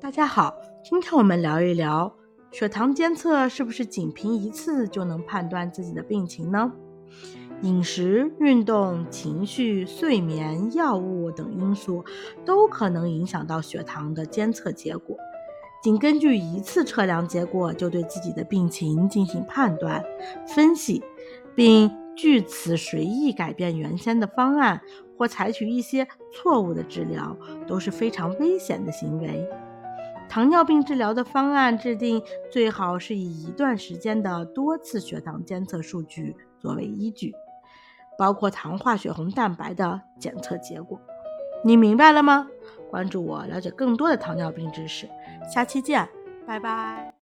[0.00, 2.12] 大家好，今天我们聊一聊
[2.50, 6.72] 血糖监测是不是仅凭一次就能判断自己的病情呢？
[7.62, 12.02] 饮食、运动、情绪、睡眠、药物等因素
[12.44, 15.16] 都可能影响到血糖的监测结果。
[15.82, 20.02] 仅根据一次测量结果就对自己的病情进行判断、
[20.46, 21.02] 分析，
[21.54, 21.90] 并
[22.20, 24.78] 据此随意改变原先的方案
[25.16, 27.34] 或采取一些错误的治疗，
[27.66, 29.48] 都是非常危险的行为。
[30.28, 32.22] 糖尿病治疗的方案制定
[32.52, 37.32] 最好是以一段时间的多次血糖监测数据作为依据。
[38.18, 41.00] 包括糖化血红蛋白的检测结果，
[41.64, 42.48] 你明白了吗？
[42.90, 45.08] 关注我，了解更多的糖尿病知识。
[45.50, 46.06] 下期见，
[46.46, 47.19] 拜拜。